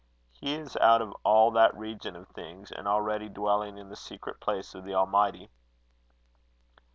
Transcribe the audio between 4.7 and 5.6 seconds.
of the Almighty."